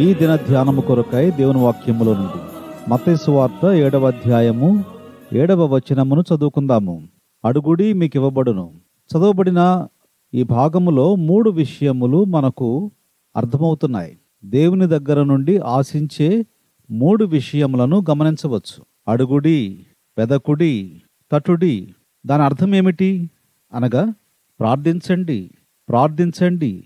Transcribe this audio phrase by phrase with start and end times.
[0.00, 2.40] ఈ దిన ధ్యానము కొరకై దేవుని వాక్యములో నుండి
[2.90, 4.84] మతేసు వార్త ఏడవ అధ్యాయము
[5.32, 7.08] ఏడవ వచనమును చదువుకుందాము.
[7.44, 8.72] అడుగుడి మీకు ఇవ్వబడును
[9.06, 9.86] చదవబడిన
[10.34, 12.90] ఈ భాగములో మూడు విషయములు మనకు
[13.36, 14.18] అర్థమవుతున్నాయి.
[14.44, 16.46] దేవుని దగ్గర నుండి ఆశించే
[16.90, 18.84] మూడు విషయములను గమనించవచ్చు.
[19.08, 19.86] అడుగుడి
[20.18, 21.94] పెదకుడి తటుడి.
[22.26, 23.30] దాని అర్థం ఏమిటి?
[23.74, 24.12] అనగా
[24.60, 25.50] ప్రార్థించండి
[25.88, 26.84] ప్రార్థించండి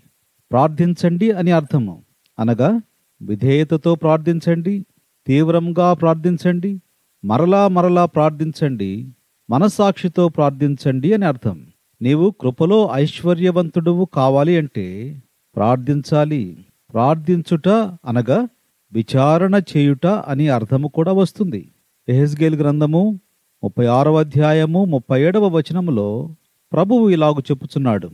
[0.51, 2.01] ప్రార్థించండి అని అర్థము.
[2.39, 2.81] అనగా
[3.21, 4.85] విధేయతతో ప్రార్థించండి
[5.27, 6.81] తీవ్రంగా ప్రార్థించండి
[7.25, 9.09] మరలా మరలా ప్రార్థించండి
[9.49, 11.67] మనస్సాక్షితో ప్రార్థించండి అని అర్థం.
[12.01, 15.17] నీవు కృపలో ఐశ్వర్యవంతుడువు కావాలి అంటే
[15.55, 16.65] ప్రార్థించాలి.
[16.93, 17.69] ప్రార్థించుట
[18.05, 18.47] అనగా
[18.93, 21.71] విచారణ చేయుట అని అర్థము కూడా వస్తుంది.
[22.09, 23.19] ఎహెస్గేల్ గ్రంథము
[23.63, 26.35] ముప్పై ఆరవ అధ్యాయము ముప్పై ఏడవ వచనములో
[26.71, 28.09] ప్రభువు ఇలాగు చెప్పుచున్నాడు.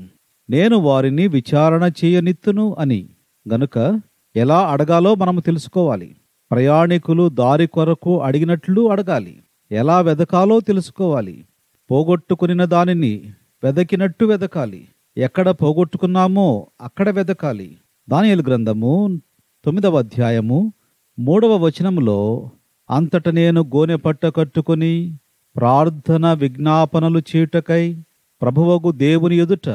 [0.49, 3.09] నేను వారిని విచారణ చేయనిత్తును అని.
[3.53, 4.01] గనుక
[4.35, 6.15] ఎలా అడగాలో మనము తెలుసుకోవాలి.
[6.51, 9.43] ప్రయాణికులు దారి కొరకు అడిగినట్లు అడగాలి.
[9.71, 11.45] ఎలా వెదకాలో తెలుసుకోవాలి.
[11.91, 13.33] పోగొట్టుకునిన దానిని
[13.63, 14.87] వెదకినట్టు వెదకాలి.
[15.17, 17.77] ఎక్కడ పోగొట్టుకున్నామో అక్కడ వెదకాలి.
[18.09, 19.21] దానియలు గ్రంథము
[19.65, 20.73] తొమ్మిదవ అధ్యాయము
[21.19, 22.49] మూడవ వచనములో
[22.89, 25.17] అంతట నేను గోనె పట్ట కట్టుకుని
[25.55, 27.97] ప్రార్థన విజ్ఞాపనలు చేయుటకై
[28.41, 29.69] ప్రభువగు దేవుని ఎదుట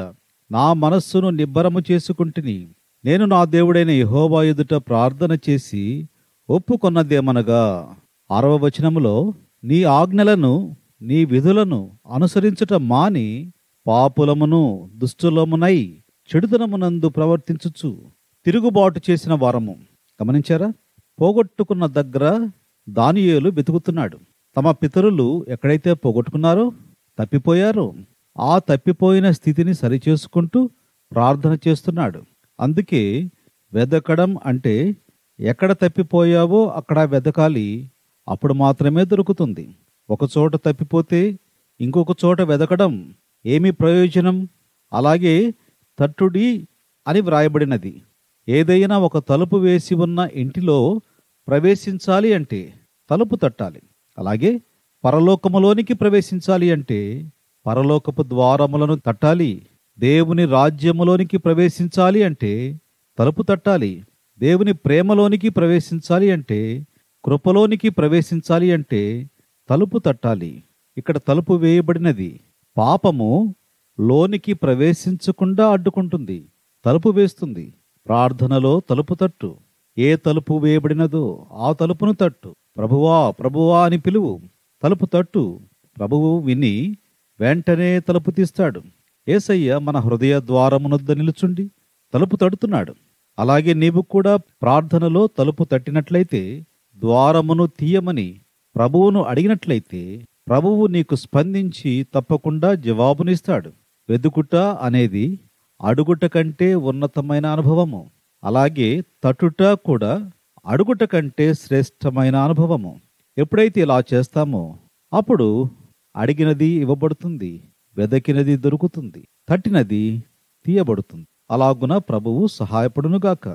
[0.51, 2.67] నా మనస్సును నిబ్బరము చేసుకుంటుని
[3.07, 6.09] నేను నా దేవుడైన యెహోవా ఎదుట ప్రార్థన చేసి
[6.49, 7.95] ఒప్పుకొన్నదేమనగా
[8.31, 13.53] ఆరవ వచనములో నీ ఆజ్ఞలను నీ విధులను అనుసరించుట మాని
[13.87, 15.97] పాపులమును దుష్టులమునై
[16.29, 17.97] చెడుతనమునందు ప్రవర్తించుచు
[18.45, 19.75] తిరుగుబాటు చేసిన వారము.
[20.21, 20.73] గమనించారా?
[21.21, 22.49] పోగొట్టుకున్న దగ్గర
[22.89, 24.19] దానియేలు వెతుకుతున్నాడు.
[24.57, 26.71] తమ పితరులు ఎక్కడైతే పోగొట్టుకున్నారో
[27.19, 27.93] తప్పిపోయారో
[28.39, 30.69] ఆ తప్పిపోయిన స్థితిని సరిచేసుకుంటూ
[31.11, 32.21] ప్రార్థన చేస్తున్నాడు.
[32.59, 33.31] అందుకే
[33.73, 34.95] వెదకడం అంటే
[35.39, 37.91] ఎక్కడ తప్పిపోయావో అక్కడ వెదకాలి.
[38.27, 39.75] అప్పుడు మాత్రమే దొరుకుతుంది.
[40.09, 41.39] ఒక చోట తప్పిపోతే
[41.81, 43.13] ఇంకొక చోట వెదకడం
[43.45, 44.47] ఏమి ప్రయోజనం?
[44.93, 45.53] అలాగే
[45.99, 46.67] తట్టుడి
[47.07, 48.01] అని వ్రాయబడినది.
[48.49, 51.01] ఏదైనా ఒక తలుపు వేసి ఉన్న ఇంటిలో
[51.47, 52.73] ప్రవేశించాలి అంటే
[53.09, 53.81] తలుపు తట్టాలి.
[54.17, 54.61] అలాగే
[55.05, 57.31] పరలోకములోనికి ప్రవేశించాలి అంటే
[57.65, 59.65] పరలోకపు ద్వారములను తట్టాలి.
[59.99, 62.81] దేవుని రాజ్యములోనికి ప్రవేశించాలి అంటే
[63.19, 64.03] తలుపు తట్టాలి.
[64.39, 66.87] దేవుని ప్రేమలోనికి ప్రవేశించాలి అంటే
[67.25, 69.29] కృపలోనికి ప్రవేశించాలి అంటే
[69.69, 70.63] తలుపు తట్టాలి.
[70.97, 72.39] ఇక్కడ తలుపు వేయబడినది
[72.77, 73.55] పాపము
[73.99, 76.45] లోనికి ప్రవేశించకుండా అడ్డుకుంటుంది.
[76.85, 77.73] తలుపు వేస్తుంది.
[78.07, 79.55] ప్రార్థనలో తలుపు తట్టు.
[79.97, 82.55] ఏ తలుపు వేయబడినదో ఆ తలుపును తట్టు.
[82.77, 84.41] ప్రభువా ప్రభువా అని పిలువు.
[84.83, 85.59] తలుపు తట్టు.
[85.97, 86.97] ప్రభువు విని
[87.39, 88.81] వెంటనే తలుపు తీస్తాడు.
[89.29, 91.71] ఏసయ్య మన హృదయ ద్వారమునొద్ద నిలుచుండి
[92.13, 92.95] తలుపు తడుతున్నాడు.
[93.39, 96.65] అలాగే నీవు కూడా ప్రార్థనలో తలుపు తట్టినట్లయితే
[96.99, 98.41] ద్వారమును తీయమని
[98.75, 103.71] ప్రభువును అడిగినట్లయితే ప్రభువు నీకు స్పందించి తప్పకుండా జవాబునిస్తాడు.
[104.09, 105.39] వెదుకుట అనేది
[105.81, 108.09] అడుగుట కంటే ఉన్నతమైన అనుభవము.
[108.43, 110.31] అలాగే తటుట కూడా
[110.65, 112.99] అడుగుట కంటే శ్రేష్టమైన అనుభవము.
[113.37, 114.77] ఎప్పుడైతే ఇలా చేస్తామో
[115.13, 115.69] అప్పుడు
[116.15, 117.61] అడిగినది ఇవ్వబడుతుంది.
[117.97, 120.23] వెదకినది దొరుకుతుంది తట్టినది
[120.65, 121.27] తీయబడుతుంది.
[121.51, 123.47] అలాగున ప్రభువు సహాయపడునుగాక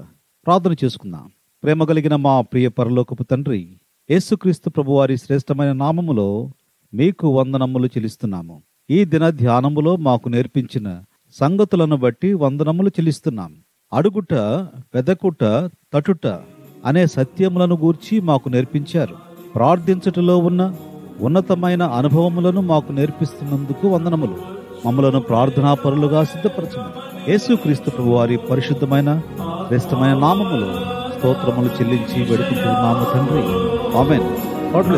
[0.46, 1.30] ప్రార్థన చేసుకుందాం.
[1.62, 3.80] ప్రేమ కలిగిన మా ప్రియ పరలోకపు తండ్రి
[4.10, 6.50] యేసుక్రీస్తు ప్రభువారి శ్రేష్టమైన నామములో
[6.94, 8.62] మీకు వందనములు చెల్లిస్తున్నాము.
[8.90, 13.52] ఈ దిన ధ్యానములో మాకు నేర్పించిన సంగతులను బట్టి వందనములు చెల్లిస్తున్నాం.
[13.92, 14.34] అడుగుట
[14.94, 15.44] వెదకుట
[15.92, 16.26] తటుట
[16.84, 19.16] అనే సత్యములను గూర్చి మాకు నేర్పించారు.
[19.54, 20.76] ప్రార్థించటలో ఉన్న
[21.22, 24.36] ఉన్నతమైన అనుభవములను మాకు నేర్పిస్తున్నందుకు వందనములు.
[24.86, 29.20] మమ్మలను ప్రార్థనా పరులుగా సిద్ధపరచమని యేసుక్రీస్తు ప్రభు వారి పరిశుద్ధమైన
[29.66, 30.66] శ్రేష్టమైన నామములు
[31.18, 33.98] స్తోత్రములు చెల్లించి వేడుకుంటున్నాము తండ్రి.
[33.98, 34.76] ఆమెన్.
[34.76, 34.92] ఆత్మ